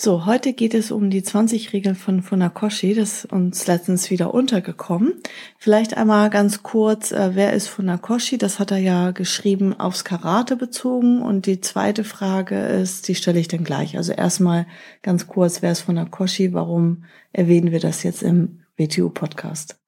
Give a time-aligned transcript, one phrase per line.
[0.00, 2.94] So, heute geht es um die 20 Regeln von Funakoshi.
[2.94, 5.14] Das ist uns letztens wieder untergekommen.
[5.58, 8.38] Vielleicht einmal ganz kurz, äh, wer ist Funakoshi?
[8.38, 11.20] Das hat er ja geschrieben aufs Karate bezogen.
[11.20, 13.96] Und die zweite Frage ist, die stelle ich dann gleich.
[13.96, 14.68] Also erstmal
[15.02, 16.52] ganz kurz, wer ist Funakoshi?
[16.52, 17.02] Warum
[17.32, 19.80] erwähnen wir das jetzt im WTU-Podcast?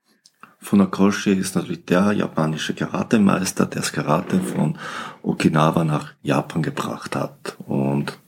[0.58, 4.76] Funakoshi ist natürlich der japanische Karatemeister, der das Karate von
[5.22, 8.18] Okinawa nach Japan gebracht hat und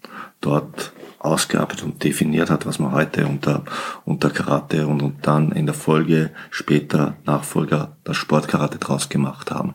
[0.40, 0.92] dort
[1.22, 3.62] ausgearbeitet und definiert hat, was man heute unter,
[4.04, 9.74] unter Karate und, und dann in der Folge später Nachfolger das Sportkarate draus gemacht haben.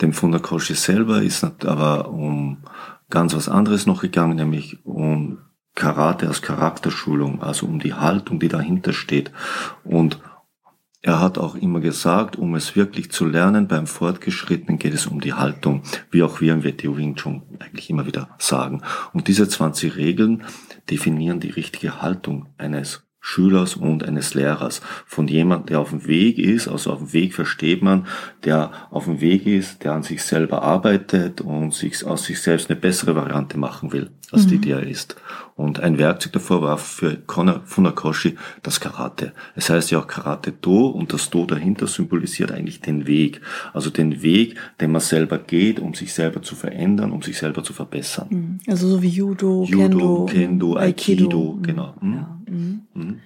[0.00, 2.58] Dem Funakoshi selber ist aber um
[3.10, 5.38] ganz was anderes noch gegangen, nämlich um
[5.74, 9.30] Karate als Charakterschulung, also um die Haltung, die dahinter steht
[9.84, 10.18] und
[11.00, 15.20] er hat auch immer gesagt, um es wirklich zu lernen, beim Fortgeschrittenen geht es um
[15.20, 18.82] die Haltung, wie auch wir im WTO Wing Chun eigentlich immer wieder sagen.
[19.12, 20.42] Und diese 20 Regeln
[20.90, 26.38] definieren die richtige Haltung eines Schülers und eines Lehrers, von jemand, der auf dem Weg
[26.38, 28.06] ist, also auf dem Weg versteht man,
[28.44, 32.70] der auf dem Weg ist, der an sich selber arbeitet und sich aus sich selbst
[32.70, 34.48] eine bessere Variante machen will, als mhm.
[34.50, 35.16] die, die er ist.
[35.58, 39.32] Und ein Werkzeug davor war für Kona Funakoshi das Karate.
[39.56, 43.40] Es heißt ja auch Karate Do und das Do dahinter symbolisiert eigentlich den Weg.
[43.72, 47.64] Also den Weg, den man selber geht, um sich selber zu verändern, um sich selber
[47.64, 48.28] zu verbessern.
[48.30, 48.58] Mhm.
[48.68, 51.94] Also so wie Judo, Judo Kendo, Kendo Aikido, Aikido genau.
[52.00, 52.14] Mhm.
[52.14, 52.38] Ja.
[52.46, 52.80] Mhm.
[52.94, 53.20] mhm.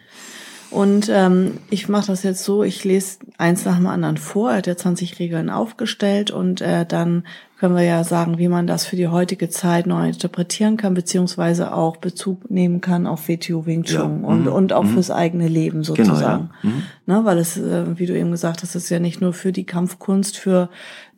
[0.73, 4.51] Und ähm, ich mache das jetzt so, ich lese eins nach dem anderen vor.
[4.51, 7.24] Er hat ja 20 Regeln aufgestellt und äh, dann
[7.58, 11.74] können wir ja sagen, wie man das für die heutige Zeit neu interpretieren kann, beziehungsweise
[11.74, 14.29] auch Bezug nehmen kann auf WTO Wing Chun ja.
[14.29, 14.52] und, mhm.
[14.52, 14.95] und auch mhm.
[14.95, 16.51] fürs eigene Leben sozusagen.
[16.63, 16.80] Genau, ja.
[16.80, 16.83] mhm.
[17.05, 19.64] Ne, weil es, äh, wie du eben gesagt hast, ist ja nicht nur für die
[19.64, 20.70] Kampfkunst, für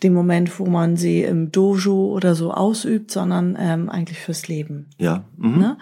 [0.02, 4.86] den Moment, wo man sie im Dojo oder so ausübt, sondern ähm, eigentlich fürs Leben.
[4.98, 5.22] Ja.
[5.36, 5.58] Mhm.
[5.58, 5.76] Ne?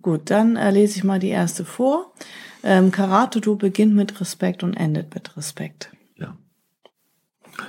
[0.00, 2.12] Gut, dann äh, lese ich mal die erste vor.
[2.70, 5.90] Ähm, Karate-Do beginnt mit Respekt und endet mit Respekt.
[6.16, 6.36] Ja.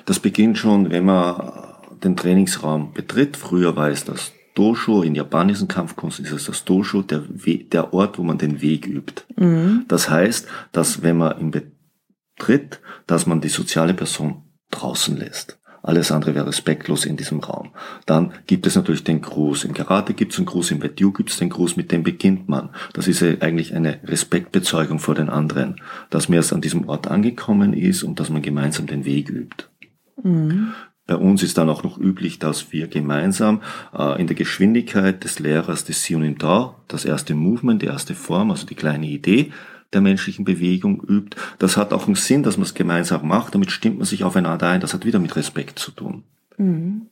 [0.05, 1.53] Das beginnt schon, wenn man
[2.03, 3.37] den Trainingsraum betritt.
[3.37, 7.93] Früher war es das Dojo, in japanischen Kampfkunst ist es das Dojo, der, We der
[7.93, 9.23] Ort, wo man den Weg übt.
[9.37, 9.85] Mhm.
[9.87, 15.58] Das heißt, dass wenn man ihn betritt, dass man die soziale Person draußen lässt.
[15.81, 17.69] Alles andere wäre respektlos in diesem Raum.
[18.05, 19.63] Dann gibt es natürlich den Gruß.
[19.63, 22.49] Im Karate gibt es einen Gruß, im Betiu gibt es den Gruß, mit dem beginnt
[22.49, 22.69] man.
[22.93, 27.73] Das ist eigentlich eine Respektbezeugung vor den anderen, dass man erst an diesem Ort angekommen
[27.73, 29.65] ist und dass man gemeinsam den Weg übt.
[30.23, 30.73] Mhm.
[31.09, 33.61] Bei uns ist dann auch noch üblich, dass wir gemeinsam
[33.97, 38.51] äh, in der Geschwindigkeit des Lehrers des Sionim Tao, das erste Movement, die erste Form,
[38.51, 39.51] also die kleine Idee,
[39.93, 41.37] der menschlichen Bewegung übt.
[41.57, 43.55] Das hat auch einen Sinn, dass man es gemeinsam macht.
[43.55, 44.81] Damit stimmt man sich aufeinander ein.
[44.81, 46.23] Das hat wieder mit Respekt zu tun.
[46.57, 47.07] Mhm.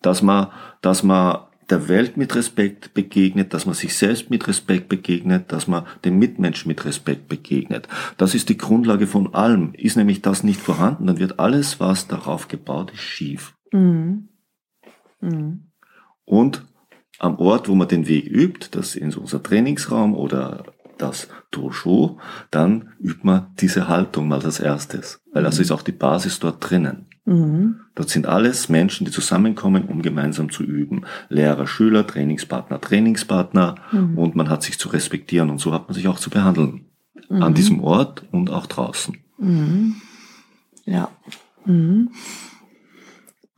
[0.00, 0.48] Dass man,
[0.80, 1.38] dass man
[1.70, 6.18] der Welt mit Respekt begegnet, dass man sich selbst mit Respekt begegnet, dass man den
[6.18, 7.88] Mitmenschen mit Respekt begegnet.
[8.16, 9.72] Das ist die Grundlage von allem.
[9.74, 13.54] Ist nämlich das nicht vorhanden, dann wird alles, was darauf gebaut ist, schief.
[13.72, 14.28] Mhm.
[15.20, 15.70] Mhm.
[16.24, 16.64] Und
[17.18, 20.64] am Ort, wo man den Weg übt, das ist unser Trainingsraum oder
[21.04, 22.18] das Dojo,
[22.50, 25.20] dann übt man diese Haltung mal als erstes.
[25.32, 27.06] Weil das ist auch die Basis dort drinnen.
[27.24, 27.80] Mhm.
[27.94, 31.06] Dort sind alles Menschen, die zusammenkommen, um gemeinsam zu üben.
[31.28, 33.76] Lehrer, Schüler, Trainingspartner, Trainingspartner.
[33.92, 34.18] Mhm.
[34.18, 36.86] Und man hat sich zu respektieren und so hat man sich auch zu behandeln.
[37.28, 37.42] Mhm.
[37.42, 39.16] An diesem Ort und auch draußen.
[39.38, 39.96] Mhm.
[40.84, 41.08] Ja.
[41.64, 42.10] Mhm.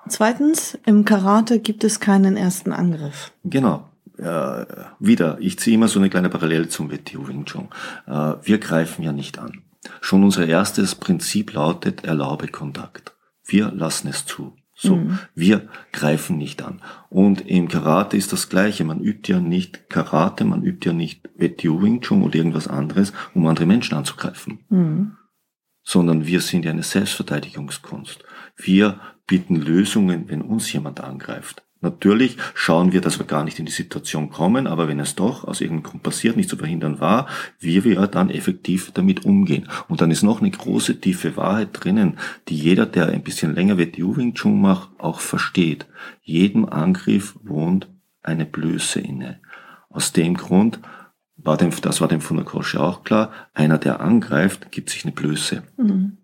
[0.09, 3.33] Zweitens, im Karate gibt es keinen ersten Angriff.
[3.43, 4.66] Genau äh,
[4.98, 7.68] wieder, ich ziehe immer so eine kleine Parallele zum WTO Wing Chun.
[8.07, 9.63] Äh, wir greifen ja nicht an.
[10.01, 13.15] Schon unser erstes Prinzip lautet, erlaube Kontakt.
[13.45, 14.57] Wir lassen es zu.
[14.78, 15.18] So, mhm.
[15.34, 16.83] wir greifen nicht an.
[17.09, 18.84] Und im Karate ist das Gleiche.
[18.84, 23.15] Man übt ja nicht Karate, man übt ja nicht WTO Wing Chun oder irgendwas anderes,
[23.33, 24.59] um andere Menschen anzugreifen.
[24.68, 25.16] Mhm.
[25.83, 28.22] Sondern wir sind ja eine Selbstverteidigungskunst.
[28.57, 31.66] Wir bieten Lösungen, wenn uns jemand angreift.
[31.83, 35.45] Natürlich schauen wir, dass wir gar nicht in die Situation kommen, aber wenn es doch
[35.45, 37.28] aus irgendeinem Grund passiert, nicht zu verhindern war,
[37.59, 39.69] wie wir dann effektiv damit umgehen.
[39.89, 42.19] Und dann ist noch eine große tiefe Wahrheit drinnen,
[42.49, 45.87] die jeder, der ein bisschen länger WTU Wing Chun macht, auch versteht.
[46.23, 47.89] Jedem Angriff wohnt
[48.23, 49.41] eine Blöße inne.
[49.91, 50.81] Aus dem Grund
[51.37, 55.63] war dem, das war dem Funakoshi auch klar, einer, der angreift, gibt sich eine Blöße.
[55.77, 56.17] Mhm.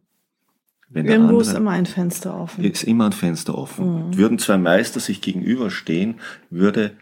[0.93, 2.65] Wenn Irgendwo ist immer ein Fenster offen.
[2.65, 4.09] Ist immer ein Fenster offen.
[4.09, 4.17] Mhm.
[4.17, 6.17] Würden zwei Meister sich gegenüberstehen,
[6.50, 6.93] würde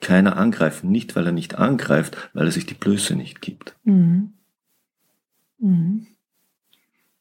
[0.00, 0.90] keiner angreifen.
[0.90, 3.76] Nicht, weil er nicht angreift, weil er sich die Blöße nicht gibt.
[3.84, 4.34] Mhm.
[5.58, 6.06] Mhm.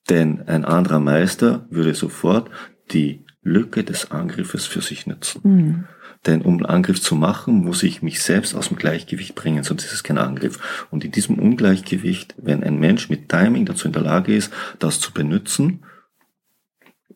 [0.10, 2.50] Denn ein anderer Meister würde sofort
[2.92, 5.42] die Lücke des Angriffes für sich nutzen.
[5.44, 5.84] Mhm.
[6.26, 9.86] Denn um einen Angriff zu machen, muss ich mich selbst aus dem Gleichgewicht bringen, sonst
[9.86, 10.88] ist es kein Angriff.
[10.92, 15.00] Und in diesem Ungleichgewicht, wenn ein Mensch mit Timing dazu in der Lage ist, das
[15.00, 15.84] zu benutzen,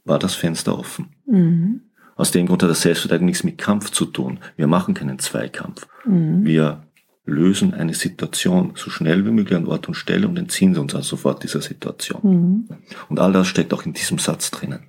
[0.05, 1.15] war das Fenster offen.
[1.25, 1.81] Mhm.
[2.15, 4.39] Aus dem Grund hat das Selbstverteidigung nichts mit Kampf zu tun.
[4.55, 5.88] Wir machen keinen Zweikampf.
[6.05, 6.45] Mhm.
[6.45, 6.83] Wir
[7.25, 11.15] lösen eine Situation so schnell wie möglich an Ort und Stelle und entziehen uns also
[11.15, 12.21] sofort dieser Situation.
[12.23, 12.77] Mhm.
[13.09, 14.83] Und all das steckt auch in diesem Satz drinnen.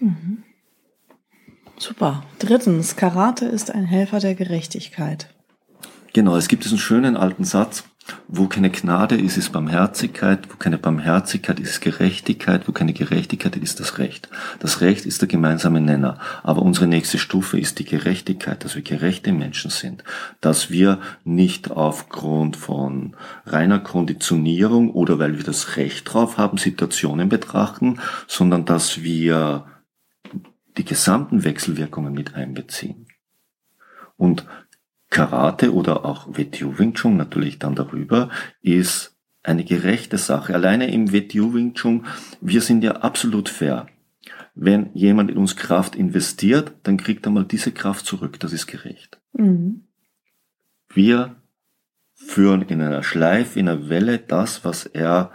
[0.00, 0.44] Mhm.
[1.78, 2.24] Super.
[2.38, 5.34] Drittens, Karate ist ein Helfer der Gerechtigkeit.
[6.12, 7.84] Genau, es gibt diesen schönen alten Satz,
[8.26, 13.80] wo keine Gnade ist, ist Barmherzigkeit, wo keine Barmherzigkeit ist Gerechtigkeit, wo keine Gerechtigkeit ist
[13.80, 14.28] das Recht.
[14.60, 18.82] Das Recht ist der gemeinsame Nenner, aber unsere nächste Stufe ist die Gerechtigkeit, dass wir
[18.82, 20.04] gerechte Menschen sind,
[20.40, 23.16] dass wir nicht aufgrund von
[23.46, 29.66] reiner Konditionierung oder weil wir das Recht drauf haben, Situationen betrachten, sondern dass wir
[30.76, 33.06] die gesamten Wechselwirkungen mit einbeziehen.
[34.16, 34.46] Und
[35.10, 40.54] Karate oder auch WTU Wing Chun natürlich dann darüber ist eine gerechte Sache.
[40.54, 42.06] Alleine im WTU Wing Chun,
[42.40, 43.86] wir sind ja absolut fair.
[44.54, 48.38] Wenn jemand in uns Kraft investiert, dann kriegt er mal diese Kraft zurück.
[48.40, 49.20] Das ist gerecht.
[49.32, 49.84] Mhm.
[50.92, 51.36] Wir
[52.14, 55.30] führen in einer Schleife, in einer Welle das, was er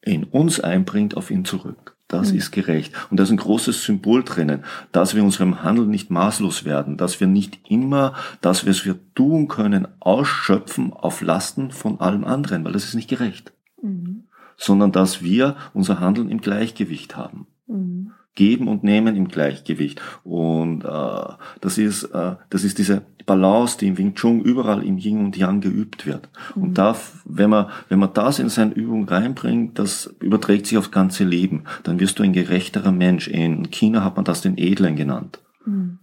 [0.00, 1.91] in uns einbringt, auf ihn zurück.
[2.12, 2.38] Das mhm.
[2.38, 2.92] ist gerecht.
[3.10, 7.20] Und da ist ein großes Symbol drinnen, dass wir unserem Handeln nicht maßlos werden, dass
[7.20, 8.12] wir nicht immer
[8.42, 13.08] das, was wir tun können, ausschöpfen auf Lasten von allem anderen, weil das ist nicht
[13.08, 13.54] gerecht.
[13.80, 14.24] Mhm.
[14.58, 17.46] Sondern dass wir unser Handeln im Gleichgewicht haben.
[17.66, 18.12] Mhm.
[18.34, 20.00] Geben und Nehmen im Gleichgewicht.
[20.24, 24.98] Und äh, das ist äh, das ist diese Balance, die im Wing Chun überall im
[24.98, 26.28] Yin und Yang geübt wird.
[26.54, 26.62] Mhm.
[26.62, 30.90] Und da, wenn man wenn man das in seine Übung reinbringt, das überträgt sich aufs
[30.90, 31.64] ganze Leben.
[31.82, 33.28] Dann wirst du ein gerechterer Mensch.
[33.28, 35.40] In China hat man das den Edlen genannt.
[35.66, 35.98] Mhm.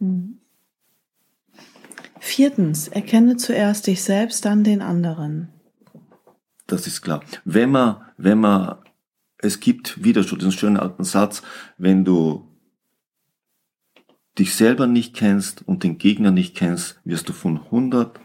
[0.00, 0.38] Mhm.
[2.18, 5.50] Viertens, erkenne zuerst dich selbst, dann den anderen.
[6.66, 7.20] Das ist klar.
[7.44, 8.76] Wenn man, wenn man
[9.44, 11.42] es gibt wieder schon diesen schönen alten Satz,
[11.76, 12.48] wenn du
[14.38, 18.18] dich selber nicht kennst und den Gegner nicht kennst, wirst du von 100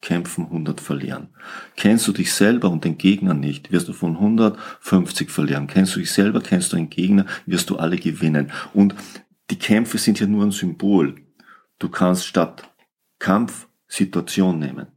[0.00, 1.28] Kämpfen 100 verlieren.
[1.76, 5.68] Kennst du dich selber und den Gegner nicht, wirst du von 150 verlieren.
[5.68, 8.50] Kennst du dich selber, kennst du den Gegner, wirst du alle gewinnen.
[8.74, 8.96] Und
[9.50, 11.14] die Kämpfe sind ja nur ein Symbol.
[11.78, 12.68] Du kannst statt
[13.20, 14.88] Kampf Situation nehmen.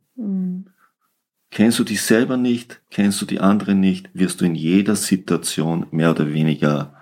[1.55, 5.87] Kennst du dich selber nicht, kennst du die anderen nicht, wirst du in jeder Situation
[5.89, 6.93] mehr oder weniger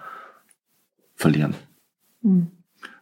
[1.15, 1.55] verlieren.
[2.21, 2.51] Mhm.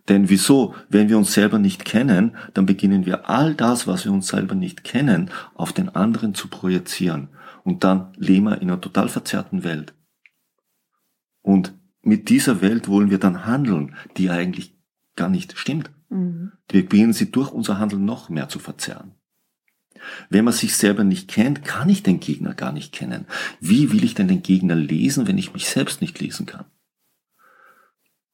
[0.07, 0.75] Denn wieso?
[0.87, 4.55] Wenn wir uns selber nicht kennen, dann beginnen wir all das, was wir uns selber
[4.55, 7.27] nicht kennen, auf den anderen zu projizieren.
[7.65, 9.93] Und dann leben wir in einer total verzerrten Welt.
[11.41, 14.73] Und mit dieser Welt wollen wir dann handeln, die eigentlich
[15.17, 15.91] gar nicht stimmt.
[16.07, 16.53] Mhm.
[16.69, 19.15] Wir beginnen sie durch unser Handeln noch mehr zu verzerren.
[20.29, 23.25] Wenn man sich selber nicht kennt, kann ich den Gegner gar nicht kennen.
[23.59, 26.65] Wie will ich denn den Gegner lesen, wenn ich mich selbst nicht lesen kann?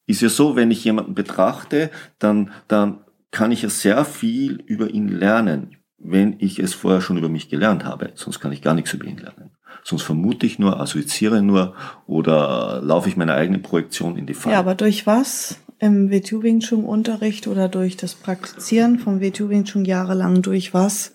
[0.06, 4.90] Ist ja so, wenn ich jemanden betrachte, dann, dann kann ich ja sehr viel über
[4.90, 8.12] ihn lernen, wenn ich es vorher schon über mich gelernt habe.
[8.14, 9.50] Sonst kann ich gar nichts über ihn lernen.
[9.84, 11.74] Sonst vermute ich nur, assoziiere nur
[12.06, 14.54] oder laufe ich meiner eigenen Projektion in die Falle.
[14.54, 15.58] Ja, aber durch was?
[15.78, 20.74] Im WTU Wing Chun Unterricht oder durch das Praktizieren vom WTU Wing Chun jahrelang durch
[20.74, 21.12] was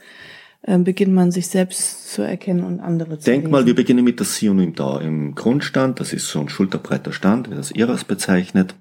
[0.66, 3.52] beginnt man sich selbst zu erkennen und andere zu Denk lesen.
[3.52, 6.00] mal, wir beginnen mit der Sionim da im Grundstand.
[6.00, 8.76] Das ist so ein schulterbreiter Stand, wie das Iras bezeichnet.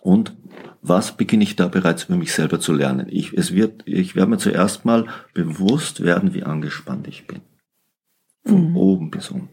[0.00, 0.36] Und
[0.82, 3.06] was beginne ich da bereits über mich selber zu lernen?
[3.10, 7.40] Ich, es wird, ich werde mir zuerst mal bewusst werden, wie angespannt ich bin.
[8.44, 8.76] Von mhm.
[8.76, 9.48] oben bis unten.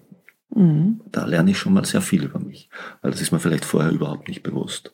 [0.53, 1.01] Mhm.
[1.11, 2.69] Da lerne ich schon mal sehr viel über mich,
[3.01, 4.93] weil das ist mir vielleicht vorher überhaupt nicht bewusst.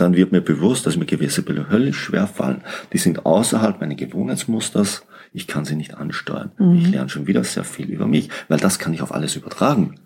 [0.00, 2.62] Dann wird mir bewusst, dass mir gewisse Bilder höllisch schwer fallen.
[2.92, 5.02] Die sind außerhalb meines Gewohnheitsmusters
[5.32, 6.52] ich kann sie nicht ansteuern.
[6.58, 6.74] Mhm.
[6.74, 9.96] Ich lerne schon wieder sehr viel über mich, weil das kann ich auf alles übertragen.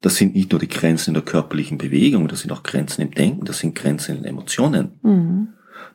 [0.00, 3.10] Das sind nicht nur die Grenzen in der körperlichen Bewegung, das sind auch Grenzen im
[3.10, 4.92] Denken, das sind Grenzen in den Emotionen.
[5.02, 5.48] Mhm.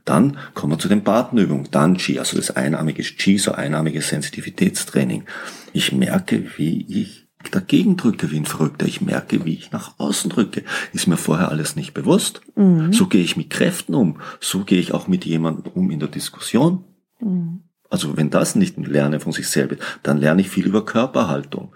[0.06, 5.24] Dann kommen wir zu den Partnerübungen, Danchi, also das einarmige Chi, so einarmiges Sensitivitätstraining.
[5.72, 8.86] Ich merke, wie ich dagegen drücke wie ein Verrückter.
[8.86, 10.64] Ich merke, wie ich nach außen drücke.
[10.92, 12.42] Ist mir vorher alles nicht bewusst.
[12.56, 12.94] Mhm.
[12.94, 14.20] So gehe ich mit Kräften um.
[14.40, 16.84] So gehe ich auch mit jemandem um in der Diskussion.
[17.20, 17.62] Mhm.
[17.90, 20.84] Also wenn das nicht ein Lernen von sich selber ist, dann lerne ich viel über
[20.84, 21.74] Körperhaltung.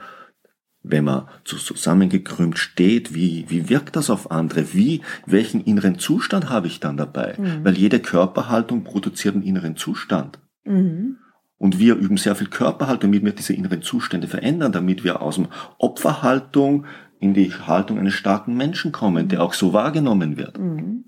[0.81, 4.73] Wenn man zusammengekrümmt steht, wie, wie wirkt das auf andere?
[4.73, 7.35] Wie, welchen inneren Zustand habe ich dann dabei?
[7.37, 7.63] Mhm.
[7.63, 10.39] Weil jede Körperhaltung produziert einen inneren Zustand.
[10.63, 11.17] Mhm.
[11.57, 15.35] Und wir üben sehr viel Körperhaltung, damit wir diese inneren Zustände verändern, damit wir aus
[15.35, 15.47] dem
[15.79, 16.85] Opferhaltung
[17.19, 20.59] in die Haltung eines starken Menschen kommen, der auch so wahrgenommen wird.
[20.59, 21.05] Mhm.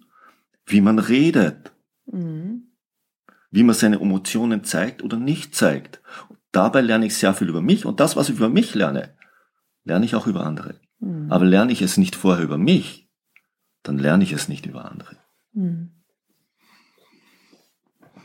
[0.65, 1.71] Wie man redet.
[2.07, 2.71] Mhm.
[3.51, 6.01] Wie man seine Emotionen zeigt oder nicht zeigt.
[6.51, 9.13] Dabei lerne ich sehr viel über mich und das, was ich über mich lerne,
[9.83, 10.79] lerne ich auch über andere.
[10.99, 11.31] Mhm.
[11.31, 13.07] Aber lerne ich es nicht vorher über mich,
[13.83, 15.17] dann lerne ich es nicht über andere.
[15.53, 15.91] Mhm.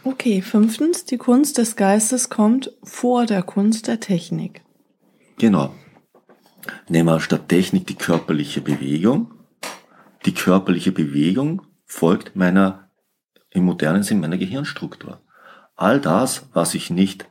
[0.07, 4.63] Okay, fünftens, die Kunst des Geistes kommt vor der Kunst der Technik.
[5.39, 5.75] Genau.
[6.91, 9.33] Nehmen wir statt Technik die körperliche Bewegung.
[10.27, 12.91] Die körperliche Bewegung folgt meiner,
[13.49, 15.23] im modernen Sinn, meiner Gehirnstruktur.
[15.75, 17.27] All das, was ich nicht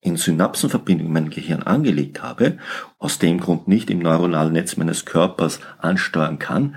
[0.00, 2.56] in Synapsenverbindungen in meinem Gehirn angelegt habe,
[2.98, 6.76] aus dem Grund nicht im neuronalen Netz meines Körpers ansteuern kann,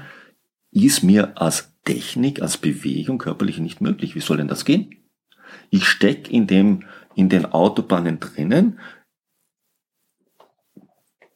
[0.71, 4.13] ist mir als Technik, als Bewegung körperlich nicht möglich.
[4.15, 5.00] Wie soll denn das gehen?
[5.70, 8.79] Ich stecke in dem, in den Autobahnen drinnen,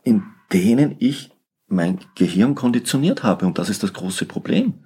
[0.04, 1.32] in denen ich
[1.68, 3.46] mein Gehirn konditioniert habe.
[3.46, 4.86] Und das ist das große Problem.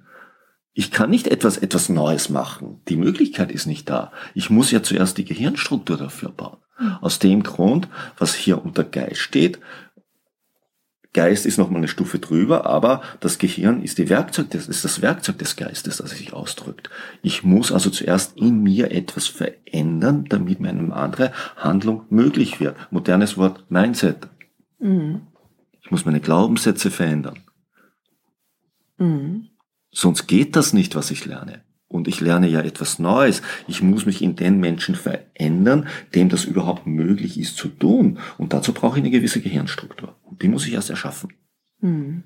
[0.72, 2.80] Ich kann nicht etwas, etwas Neues machen.
[2.88, 4.12] Die Möglichkeit ist nicht da.
[4.34, 6.58] Ich muss ja zuerst die Gehirnstruktur dafür bauen.
[6.76, 6.96] Hm.
[7.00, 9.58] Aus dem Grund, was hier unter Geist steht,
[11.12, 15.02] Geist ist nochmal eine Stufe drüber, aber das Gehirn ist, die Werkzeug des, ist das
[15.02, 16.88] Werkzeug des Geistes, das sich ausdrückt.
[17.22, 22.76] Ich muss also zuerst in mir etwas verändern, damit meine andere Handlung möglich wird.
[22.92, 24.28] Modernes Wort Mindset.
[24.78, 25.22] Mhm.
[25.82, 27.40] Ich muss meine Glaubenssätze verändern.
[28.98, 29.48] Mhm.
[29.90, 31.64] Sonst geht das nicht, was ich lerne.
[31.90, 33.42] Und ich lerne ja etwas Neues.
[33.66, 38.20] Ich muss mich in den Menschen verändern, dem das überhaupt möglich ist zu tun.
[38.38, 40.14] Und dazu brauche ich eine gewisse Gehirnstruktur.
[40.22, 41.32] Und die muss ich erst erschaffen.
[41.80, 42.22] Hm.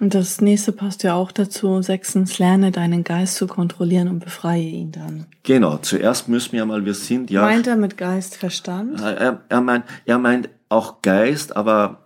[0.00, 1.82] Und das nächste passt ja auch dazu.
[1.82, 5.26] Sechstens, lerne deinen Geist zu kontrollieren und befreie ihn dann.
[5.42, 7.42] Genau, zuerst müssen wir mal, wir sind ja.
[7.42, 8.98] Meint er mit Geist Verstand?
[8.98, 12.01] Er, er, meint, er meint auch Geist, aber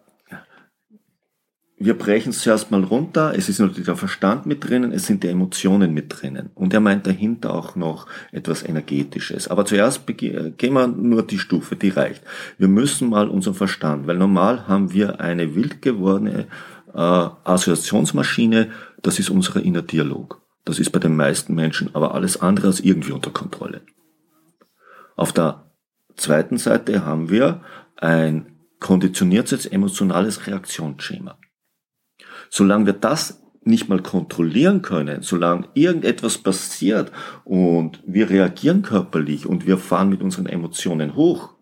[1.79, 3.35] wir brechen es zuerst mal runter.
[3.37, 6.51] Es ist natürlich der Verstand mit drinnen, es sind die Emotionen mit drinnen.
[6.55, 9.49] Und er meint dahinter auch noch etwas Energetisches.
[9.49, 12.23] Aber zuerst gehen wir nur die Stufe, die reicht.
[12.57, 16.47] Wir müssen mal unseren Verstand, weil normal haben wir eine wild gewordene
[16.95, 18.71] äh, Assoziationsmaschine,
[19.03, 20.41] das ist unser inner Dialog.
[20.65, 23.83] Das ist bei den meisten Menschen aber alles andere als irgendwie unter Kontrolle.
[25.15, 25.71] Auf der
[26.17, 27.61] zweiten Seite haben wir
[27.97, 28.47] ein
[28.81, 31.39] konditioniertes emotionales Reaktionsschema.
[32.51, 37.11] Solange wir das nicht mal kontrollieren können, solange irgendetwas passiert
[37.45, 41.55] und wir reagieren körperlich und wir fahren mit unseren Emotionen hoch,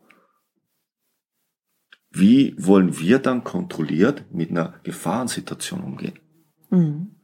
[2.10, 6.18] wie wollen wir dann kontrolliert mit einer Gefahrensituation umgehen?
[6.70, 7.14] Mhm.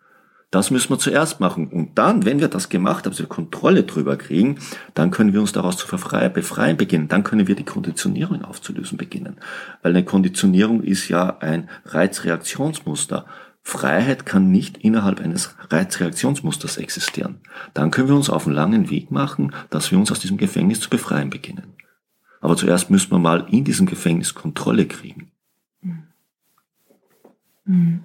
[0.50, 1.68] Das müssen wir zuerst machen.
[1.68, 4.58] Und dann, wenn wir das gemacht haben, also Kontrolle drüber kriegen,
[4.94, 7.06] dann können wir uns daraus zu befreien beginnen.
[7.06, 9.36] Dann können wir die Konditionierung aufzulösen beginnen.
[9.82, 13.26] Weil eine Konditionierung ist ja ein Reizreaktionsmuster.
[13.62, 17.40] Freiheit kann nicht innerhalb eines Reizreaktionsmusters existieren.
[17.74, 20.80] Dann können wir uns auf einen langen Weg machen, dass wir uns aus diesem Gefängnis
[20.80, 21.74] zu befreien beginnen.
[22.40, 25.30] Aber zuerst müssen wir mal in diesem Gefängnis Kontrolle kriegen.
[27.64, 28.02] Mhm.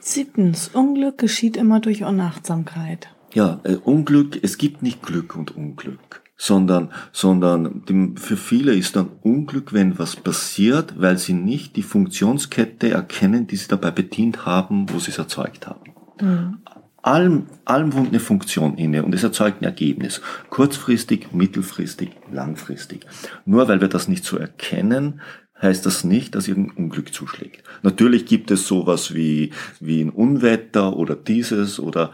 [0.00, 3.08] Siebtens, Unglück geschieht immer durch Unachtsamkeit.
[3.32, 8.96] Ja, äh, Unglück, es gibt nicht Glück und Unglück sondern, sondern dem, für viele ist
[8.96, 14.44] dann Unglück, wenn was passiert, weil sie nicht die Funktionskette erkennen, die sie dabei bedient
[14.44, 15.92] haben, wo sie es erzeugt haben.
[16.20, 16.58] Mhm.
[17.00, 20.20] Allem, allem wohnt eine Funktion inne und es erzeugt ein Ergebnis.
[20.50, 23.06] Kurzfristig, mittelfristig, langfristig.
[23.44, 25.20] Nur weil wir das nicht so erkennen,
[25.60, 27.62] heißt das nicht, dass irgendein Unglück zuschlägt.
[27.84, 32.10] Natürlich gibt es sowas wie, wie ein Unwetter oder dieses oder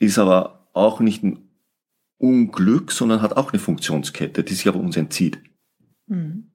[0.00, 1.47] ist aber auch nicht ein
[2.18, 5.38] Unglück, sondern hat auch eine Funktionskette, die sich aber uns entzieht.
[6.08, 6.50] Mhm.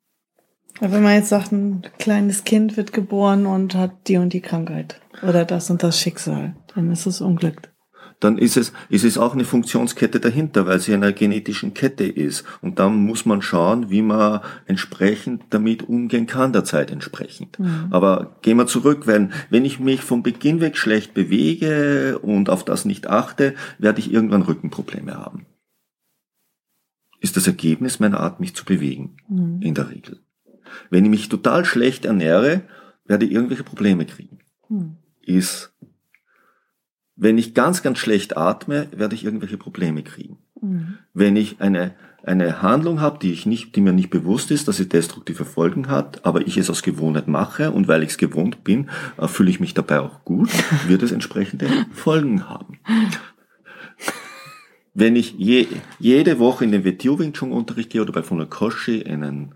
[0.80, 5.00] Wenn man jetzt sagt, ein kleines Kind wird geboren und hat die und die Krankheit
[5.22, 7.70] oder das und das Schicksal, dann ist es Unglück.
[8.20, 12.06] Dann ist es, ist es auch eine Funktionskette dahinter, weil sie in einer genetischen Kette
[12.06, 12.46] ist.
[12.62, 17.60] Und dann muss man schauen, wie man entsprechend damit umgehen kann, der Zeit entsprechend.
[17.60, 17.88] Mhm.
[17.92, 22.64] Aber gehen wir zurück, wenn, wenn ich mich vom Beginn weg schlecht bewege und auf
[22.64, 25.46] das nicht achte, werde ich irgendwann Rückenprobleme haben
[27.24, 29.16] ist das Ergebnis meiner Art, mich zu bewegen.
[29.30, 29.62] Mhm.
[29.62, 30.20] In der Regel.
[30.90, 32.64] Wenn ich mich total schlecht ernähre,
[33.06, 34.40] werde ich irgendwelche Probleme kriegen.
[34.68, 34.98] Mhm.
[35.22, 35.74] Ist,
[37.16, 40.40] wenn ich ganz, ganz schlecht atme, werde ich irgendwelche Probleme kriegen.
[40.62, 40.98] Mhm.
[41.14, 44.76] Wenn ich eine, eine Handlung habe, die ich nicht, die mir nicht bewusst ist, dass
[44.76, 48.66] sie destruktive Folgen hat, aber ich es aus Gewohnheit mache und weil ich es gewohnt
[48.66, 50.50] bin, äh, fühle ich mich dabei auch gut,
[50.88, 52.80] wird es entsprechende Folgen haben.
[54.94, 55.68] Wenn ich je,
[56.00, 59.56] jede Woche in den WTO Wing Chun Unterricht gehe oder bei Funakoshi in einen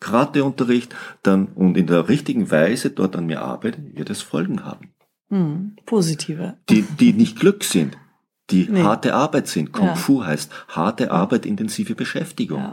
[0.00, 4.92] Karate-Unterricht dann und in der richtigen Weise dort an mir arbeite, wird es Folgen haben.
[5.28, 6.56] Hm, positive.
[6.68, 7.98] Die, die nicht Glück sind,
[8.50, 8.82] die nee.
[8.82, 9.72] harte Arbeit sind.
[9.72, 9.94] Kung ja.
[9.94, 12.60] Fu heißt harte Arbeit, intensive Beschäftigung.
[12.60, 12.72] Ja.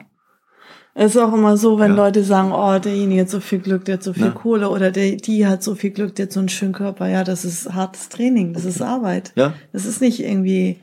[0.96, 1.98] Es ist auch immer so, wenn ja.
[1.98, 4.32] Leute sagen, oh, derjenige hat so viel Glück, der hat so viel Na?
[4.32, 7.08] Kohle oder der, die hat so viel Glück, der hat so einen schönen Körper.
[7.10, 9.34] Ja, das ist hartes Training, das ist Arbeit.
[9.36, 9.54] Ja.
[9.72, 10.80] Das ist nicht irgendwie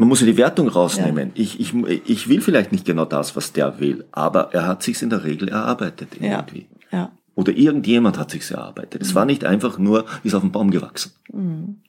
[0.00, 1.32] man muss ja die Wertung rausnehmen.
[1.34, 1.42] Ja.
[1.42, 5.02] Ich, ich, ich will vielleicht nicht genau das, was der will, aber er hat sich's
[5.02, 6.68] in der Regel erarbeitet irgendwie.
[6.90, 6.98] Ja.
[6.98, 7.12] ja.
[7.34, 9.02] Oder irgendjemand hat sich's erarbeitet.
[9.02, 9.14] Es mhm.
[9.16, 11.12] war nicht einfach nur, ist auf dem Baum gewachsen.
[11.30, 11.82] Mhm.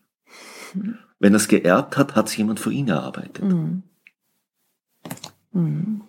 [1.20, 3.46] Wenn er es geerbt hat, hat es jemand für ihn erarbeitet.
[3.46, 3.84] Mhm.
[5.54, 6.02] Mhm.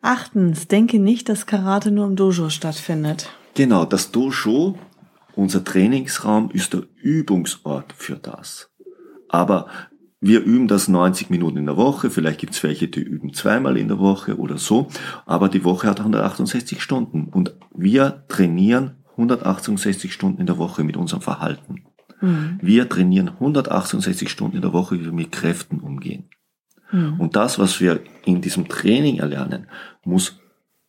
[0.00, 3.30] Achtens, denke nicht, dass Karate nur im Dojo stattfindet.
[3.54, 4.76] Genau, das Dojo,
[5.36, 8.70] unser Trainingsraum, ist der Übungsort für das.
[9.28, 9.66] Aber
[10.20, 13.76] wir üben das 90 Minuten in der Woche, vielleicht gibt es welche, die üben zweimal
[13.76, 14.88] in der Woche oder so,
[15.26, 20.96] aber die Woche hat 168 Stunden und wir trainieren 168 Stunden in der Woche mit
[20.96, 21.84] unserem Verhalten.
[22.20, 22.58] Mhm.
[22.60, 26.28] Wir trainieren 168 Stunden in der Woche, wie wir mit Kräften umgehen.
[26.90, 27.20] Mhm.
[27.20, 29.66] Und das, was wir in diesem Training erlernen,
[30.04, 30.40] muss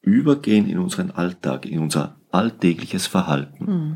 [0.01, 3.65] übergehen in unseren Alltag, in unser alltägliches Verhalten.
[3.65, 3.95] Mhm.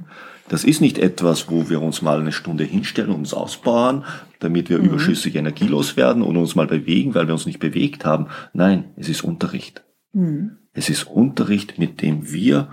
[0.50, 4.04] Das ist nicht etwas, wo wir uns mal eine Stunde hinstellen und uns ausbauen,
[4.40, 4.86] damit wir mhm.
[4.86, 8.28] überschüssig energielos werden und uns mal bewegen, weil wir uns nicht bewegt haben.
[8.54, 9.84] Nein, es ist Unterricht.
[10.12, 10.58] Mhm.
[10.74, 12.70] Es ist Unterricht, mit dem wir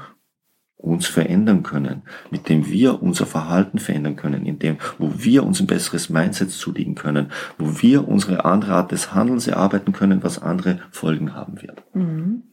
[0.77, 5.61] uns verändern können, mit dem wir unser Verhalten verändern können, in dem, wo wir uns
[5.61, 10.41] ein besseres Mindset zulegen können, wo wir unsere andere Art des Handelns erarbeiten können, was
[10.41, 11.83] andere Folgen haben wird.
[11.95, 12.45] Mhm.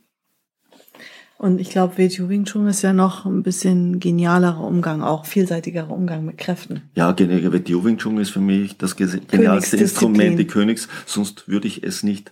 [1.38, 5.92] Und ich glaube, WTO Wing Chun ist ja noch ein bisschen genialerer Umgang, auch vielseitigerer
[5.92, 6.82] Umgang mit Kräften.
[6.96, 11.84] Ja, WTO Wing Chun ist für mich das genialste Instrument, die Königs, sonst würde ich
[11.84, 12.32] es nicht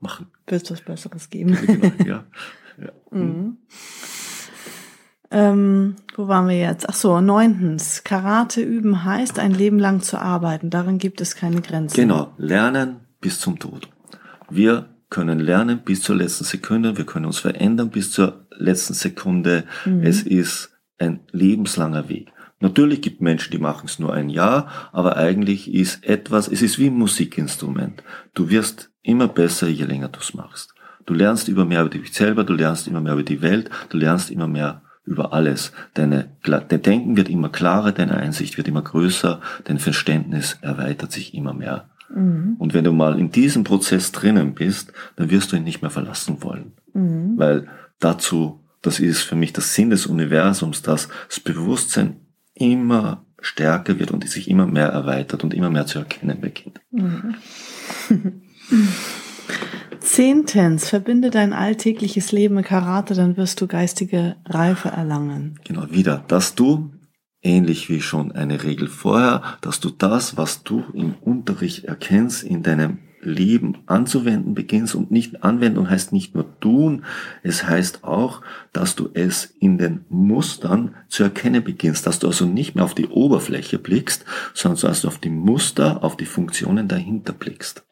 [0.00, 0.28] machen.
[0.46, 1.58] Wird es was Besseres geben.
[1.66, 2.24] Genau, ja.
[2.78, 2.92] ja.
[3.10, 3.58] Mhm.
[5.30, 6.88] Ähm, wo waren wir jetzt?
[6.88, 8.02] Ach so, neuntens.
[8.02, 10.70] Karate üben heißt, ein Leben lang zu arbeiten.
[10.70, 11.96] Darin gibt es keine Grenzen.
[11.96, 12.32] Genau.
[12.38, 13.90] Lernen bis zum Tod.
[14.48, 19.64] Wir können lernen bis zur letzten Sekunde, wir können uns verändern bis zur letzten Sekunde.
[19.84, 20.02] Mhm.
[20.02, 22.32] Es ist ein lebenslanger Weg.
[22.60, 26.78] Natürlich gibt Menschen, die machen es nur ein Jahr, aber eigentlich ist etwas, es ist
[26.78, 28.02] wie ein Musikinstrument.
[28.34, 30.74] Du wirst immer besser, je länger du es machst.
[31.06, 33.96] Du lernst immer mehr über dich selber, du lernst immer mehr über die Welt, du
[33.96, 35.72] lernst immer mehr über alles.
[35.94, 41.34] Deine, dein Denken wird immer klarer, deine Einsicht wird immer größer, dein Verständnis erweitert sich
[41.34, 41.88] immer mehr.
[42.18, 42.56] Mhm.
[42.58, 45.90] Und wenn du mal in diesem Prozess drinnen bist, dann wirst du ihn nicht mehr
[45.90, 46.72] verlassen wollen.
[46.94, 47.34] Mhm.
[47.36, 47.68] Weil
[48.00, 52.16] dazu, das ist für mich das Sinn des Universums, dass das Bewusstsein
[52.54, 56.80] immer stärker wird und sich immer mehr erweitert und immer mehr zu erkennen beginnt.
[56.90, 57.34] Mhm.
[60.00, 65.58] Zehntens, verbinde dein alltägliches Leben mit Karate, dann wirst du geistige Reife erlangen.
[65.64, 66.90] Genau, wieder, dass du
[67.42, 72.62] ähnlich wie schon eine Regel vorher, dass du das, was du im Unterricht erkennst, in
[72.62, 77.04] deinem Leben anzuwenden beginnst und nicht Anwendung heißt nicht nur tun,
[77.42, 82.46] es heißt auch, dass du es in den Mustern zu erkennen beginnst, dass du also
[82.46, 84.24] nicht mehr auf die Oberfläche blickst,
[84.54, 87.84] sondern dass du auf die Muster, auf die Funktionen dahinter blickst.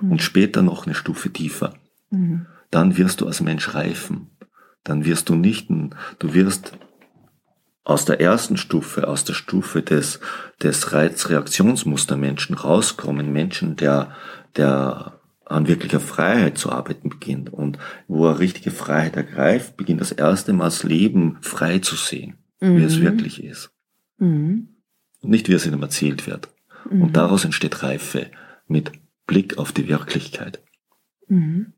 [0.00, 0.12] Mhm.
[0.12, 1.74] Und später noch eine Stufe tiefer.
[2.10, 2.46] Mhm.
[2.70, 4.30] Dann wirst du als Mensch reifen.
[4.84, 6.72] Dann wirst du nicht, du wirst
[7.84, 10.20] aus der ersten Stufe, aus der Stufe des,
[10.62, 14.14] des Reizreaktionsmustermenschen rauskommen, Menschen, der,
[14.56, 20.12] der an wirklicher Freiheit zu arbeiten beginnt und wo er richtige Freiheit ergreift, beginnt das
[20.12, 22.78] erste Mal das Leben frei zu sehen, mhm.
[22.78, 23.02] wie es mhm.
[23.02, 23.70] wirklich ist.
[24.18, 24.68] Mhm.
[25.20, 26.48] Und nicht wie es ihm erzählt wird.
[26.90, 27.02] Mhm.
[27.02, 28.30] Und daraus entsteht Reife
[28.66, 28.92] mit
[29.26, 30.62] Blick auf die Wirklichkeit.
[31.28, 31.72] Mhm.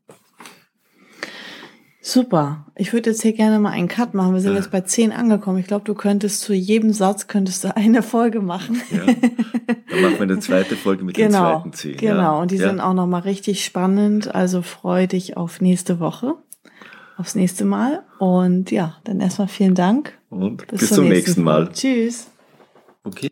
[2.07, 2.67] Super.
[2.75, 4.35] Ich würde jetzt hier gerne mal einen Cut machen.
[4.35, 4.57] Wir sind ja.
[4.59, 5.57] jetzt bei zehn angekommen.
[5.57, 8.79] Ich glaube, du könntest zu jedem Satz könntest du eine Folge machen.
[8.91, 9.05] Ja.
[9.07, 11.97] Dann machen wir eine zweite Folge mit genau, den zweiten zehn.
[11.97, 12.21] Genau.
[12.21, 12.39] Ja.
[12.39, 12.69] Und die ja.
[12.69, 14.35] sind auch nochmal richtig spannend.
[14.35, 16.35] Also freu dich auf nächste Woche.
[17.17, 18.03] Aufs nächste Mal.
[18.19, 20.13] Und ja, dann erstmal vielen Dank.
[20.29, 21.71] Und bis, bis zum nächsten Mal.
[21.71, 22.27] Tschüss.
[23.03, 23.31] Okay.